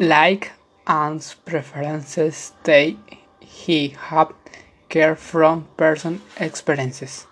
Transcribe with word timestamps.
like 0.00 0.52
and 0.86 1.34
preferences 1.44 2.52
they 2.64 2.96
he 3.38 3.88
have 3.88 4.32
care 4.88 5.14
from 5.14 5.68
person 5.76 6.22
experiences. 6.38 7.26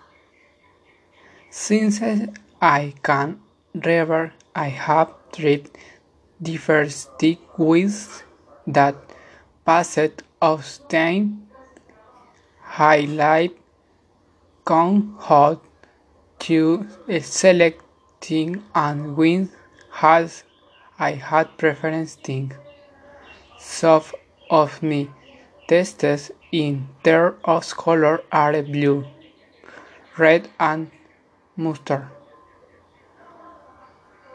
Since 1.49 1.99
I 2.61 2.93
can 3.01 3.41
remember, 3.73 4.33
I 4.55 4.67
have 4.67 5.09
tried 5.31 5.71
diversity 6.39 7.39
with 7.57 8.23
that 8.67 8.95
passed 9.65 10.21
of 10.39 10.63
time 10.89 11.47
highlight 12.61 13.57
con 14.63 15.15
how 15.19 15.59
to 16.39 16.87
selecting 17.19 18.63
and 18.75 19.17
when 19.17 19.49
has 19.91 20.43
I 21.01 21.11
had 21.13 21.57
preference 21.57 22.15
thing. 22.15 22.51
Some 23.57 24.03
of 24.49 24.83
me 24.83 25.09
tests 25.69 26.31
in 26.51 26.89
terms 27.03 27.37
of 27.45 27.77
color 27.77 28.21
are 28.33 28.61
blue, 28.63 29.05
red 30.17 30.49
and 30.59 30.91
mustard. 31.55 32.07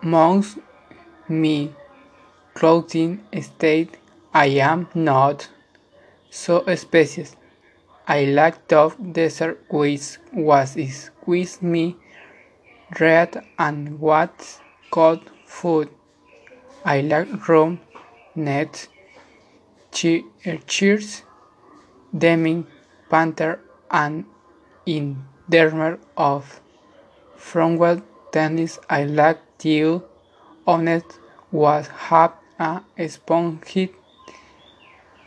Amongst 0.02 0.58
me 1.28 1.74
clothing 2.54 3.24
state 3.42 3.98
I 4.32 4.46
am 4.46 4.88
not 4.94 5.48
so 6.30 6.64
specious. 6.76 7.36
I 8.08 8.24
like 8.24 8.68
tough 8.68 8.96
desert 9.12 9.64
which 9.68 10.18
was 10.32 10.76
with 11.26 11.62
me 11.62 11.96
red 12.98 13.44
and 13.58 14.00
what 14.00 14.60
cold 14.90 15.30
food. 15.44 15.90
I 16.86 17.00
like 17.00 17.48
rum, 17.48 17.80
net, 18.34 18.88
cheers, 19.90 21.22
Deming, 22.16 22.66
Panther, 23.08 23.60
and 23.90 24.26
in 24.84 25.24
terms 25.50 25.98
of 26.16 26.60
frontward 27.38 28.02
tennis 28.32 28.78
I 28.90 29.04
like 29.04 29.40
to 29.60 30.02
honest 30.66 31.18
was 31.50 31.88
have 31.88 32.34
a 32.58 33.08
spongy 33.08 33.92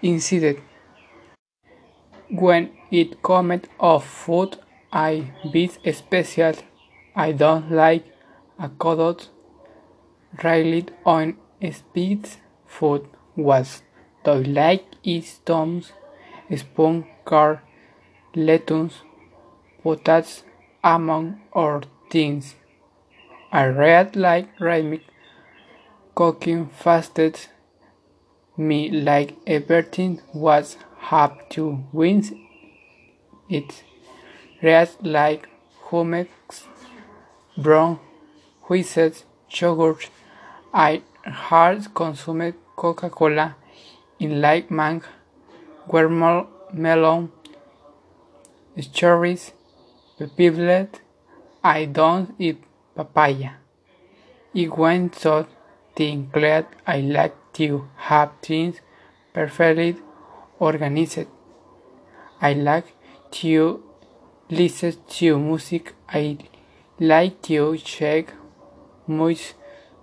inside. 0.03 0.61
When 2.29 2.71
it 2.91 3.23
comes 3.23 3.63
of 3.79 4.03
food 4.03 4.57
I 4.93 5.31
be 5.51 5.67
special. 5.91 6.53
I 7.15 7.31
don't 7.31 7.71
like 7.71 8.05
a 8.59 8.69
codot 8.69 9.29
rarely 10.43 10.85
on 11.03 11.35
speed 11.71 12.27
food 12.65 13.07
was 13.35 13.81
do 14.23 14.33
like 14.33 14.85
is 15.03 15.39
toms, 15.45 15.91
spoon 16.55 17.05
car, 17.25 17.63
lettuce, 18.35 19.01
potatoes 19.81 20.43
among 20.83 21.41
other 21.53 21.87
things. 22.09 22.55
I 23.51 23.65
read 23.67 24.15
like 24.15 24.47
rhythmic 24.59 25.03
cooking 26.15 26.67
fasted 26.67 27.39
me 28.57 28.89
like 28.89 29.35
everything 29.45 30.19
was 30.33 30.77
have 30.99 31.47
to 31.49 31.83
win 31.93 32.23
it. 33.49 33.83
Read 34.61 34.89
like 35.01 35.47
hummus, 35.87 36.27
brown, 37.57 37.99
whisked 38.67 39.23
yogurt. 39.49 40.09
I 40.73 41.03
had 41.31 41.93
consumed 41.93 42.55
Coca-Cola 42.75 43.55
in 44.19 44.41
like 44.41 44.71
mango, 44.71 45.07
watermelon, 45.87 47.31
cherries, 48.91 49.51
piplet. 50.35 51.01
I 51.63 51.85
don't 51.85 52.33
eat 52.39 52.63
papaya. 52.95 53.51
It 54.53 54.75
went 54.77 55.15
so 55.15 55.45
thin 55.95 56.29
glad 56.31 56.65
I 56.85 57.01
like 57.01 57.35
to 57.53 57.89
have 57.95 58.31
things 58.41 58.79
perfectly 59.33 59.97
organized. 60.59 61.27
I 62.39 62.53
like 62.53 62.85
to 63.31 63.83
listen 64.49 64.95
to 65.07 65.37
music. 65.37 65.93
I 66.07 66.37
like 66.99 67.41
to 67.43 67.77
check 67.77 68.33
much 69.05 69.53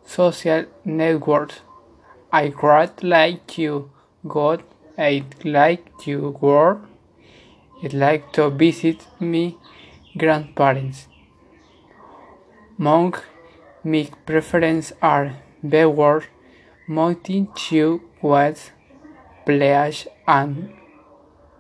social 0.04 0.66
networks. 0.84 1.60
I 2.32 2.52
would 2.62 3.02
like 3.02 3.46
to 3.58 3.90
go. 4.26 4.58
I'd 4.96 5.44
like 5.44 5.98
to 6.00 6.30
work. 6.40 6.82
I'd 7.82 7.94
like 7.94 8.32
to 8.34 8.50
visit 8.50 9.06
my 9.18 9.54
grandparents. 10.16 11.08
Among 12.78 13.14
my 13.84 14.08
preferences 14.26 14.92
are 15.00 15.36
Bewar, 15.64 16.24
mountain 16.86 17.48
to 17.68 18.02
west 18.20 18.72
plage 19.46 20.06
and 20.26 20.72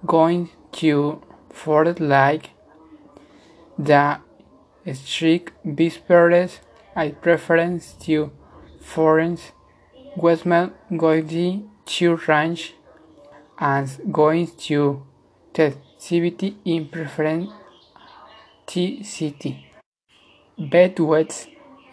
going 0.06 0.50
to 0.72 1.22
forest 1.50 2.00
like 2.00 2.50
the 3.78 4.20
strict 4.92 5.52
whispers 5.64 6.60
I 6.96 7.10
prefer 7.10 7.78
to 8.00 8.30
forest 8.80 9.52
Westman 10.16 10.72
going 10.96 11.70
to 11.86 12.16
ranch 12.28 12.74
and 13.58 13.88
going 14.12 14.46
to 14.68 15.02
city 15.98 16.56
in 16.64 16.88
preference 16.88 17.50
the 18.72 19.02
city. 19.02 19.66
Bedwets 20.58 21.48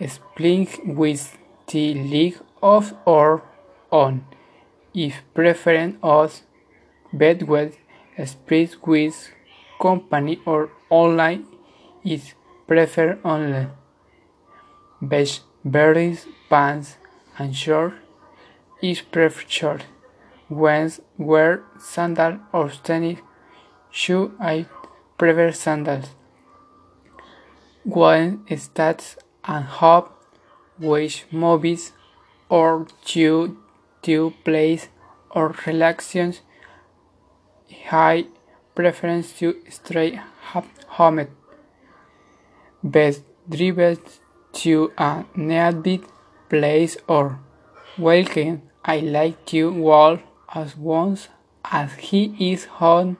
split 0.07 0.69
with 0.85 1.37
the 1.67 1.93
league 1.93 2.39
of 2.61 2.93
or 3.05 3.43
on 3.91 4.25
if 4.93 5.21
preference 5.33 5.97
of 6.03 6.41
bedwet 7.13 7.73
split 8.25 8.75
with 8.85 9.31
company 9.81 10.39
or 10.45 10.69
online 10.89 11.45
is 12.03 12.33
preferred 12.67 13.19
only. 13.23 13.67
Beige 15.01 15.39
berries, 15.65 16.27
pants 16.49 16.97
and 17.37 17.55
shorts 17.55 17.95
is 18.81 19.01
preferred. 19.01 19.85
When 20.47 20.91
wear 21.17 21.63
sandals 21.79 22.39
or 22.53 22.69
tennis 22.69 23.19
shoes, 23.89 24.31
I 24.39 24.67
prefer 25.17 25.51
sandals. 25.53 26.09
When 27.83 28.39
stats 28.49 29.17
and 29.43 29.65
hope 29.65 30.11
watch 30.79 31.25
movies 31.31 31.93
or 32.49 32.85
to 33.05 33.57
to 34.03 34.33
plays 34.43 34.89
or 35.31 35.55
relaxations, 35.65 36.41
high 37.87 38.25
preference 38.75 39.33
to 39.39 39.55
stay 39.69 40.19
home. 40.87 41.27
Best 42.83 43.23
driven 43.49 43.97
to 44.53 44.91
a 44.97 45.25
nearby 45.35 45.99
place 46.49 46.97
or 47.07 47.39
weekend. 47.97 48.61
I 48.83 48.99
like 48.99 49.45
to 49.47 49.71
walk 49.71 50.21
as 50.53 50.75
once 50.75 51.29
as 51.65 51.93
he 51.95 52.35
is 52.39 52.65
home 52.65 53.17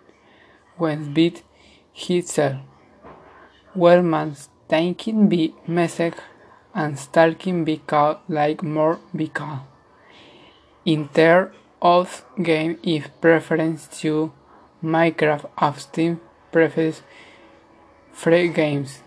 when 0.77 1.13
beat 1.13 1.43
himself. 1.93 2.57
Wellman's 3.75 4.49
thinking 4.67 5.29
be 5.29 5.53
message 5.67 6.15
and 6.73 6.97
stalking 6.97 7.63
be 7.63 7.77
called 7.77 8.17
like 8.27 8.63
more 8.63 8.99
be 9.15 9.27
called. 9.27 9.61
In 10.85 11.09
terms 11.09 11.55
of 11.81 12.25
game 12.41 12.77
if 12.83 13.09
preference 13.21 13.87
to 14.01 14.31
Minecraft 14.83 15.45
of 15.57 15.79
Steam 15.79 16.19
prefers 16.51 17.01
free 18.11 18.47
games. 18.49 19.01